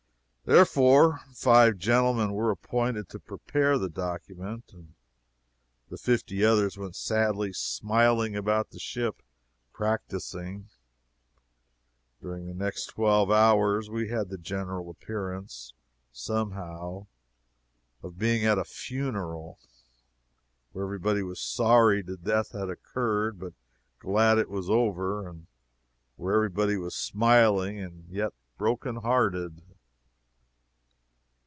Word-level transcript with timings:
Therefore, 0.43 1.21
five 1.33 1.77
gentlemen 1.77 2.33
were 2.33 2.51
appointed 2.51 3.07
to 3.09 3.19
prepare 3.19 3.77
the 3.77 3.87
document, 3.87 4.73
and 4.73 4.95
the 5.87 5.97
fifty 5.97 6.43
others 6.43 6.77
went 6.77 6.97
sadly 6.97 7.53
smiling 7.53 8.35
about 8.35 8.71
the 8.71 8.79
ship 8.79 9.21
practicing. 9.71 10.67
During 12.21 12.47
the 12.47 12.53
next 12.53 12.87
twelve 12.87 13.31
hours 13.31 13.89
we 13.89 14.09
had 14.09 14.27
the 14.27 14.37
general 14.37 14.89
appearance, 14.89 15.73
somehow, 16.11 17.07
of 18.03 18.17
being 18.19 18.43
at 18.43 18.57
a 18.59 18.65
funeral, 18.65 19.57
where 20.73 20.83
every 20.83 20.99
body 20.99 21.23
was 21.23 21.39
sorry 21.39 22.01
the 22.01 22.17
death 22.17 22.51
had 22.51 22.69
occurred, 22.69 23.39
but 23.39 23.53
glad 23.99 24.37
it 24.37 24.49
was 24.49 24.69
over 24.69 25.33
where 26.17 26.35
every 26.35 26.49
body 26.49 26.75
was 26.75 26.93
smiling, 26.95 27.79
and 27.79 28.05
yet 28.09 28.33
broken 28.57 28.97
hearted. 28.97 29.61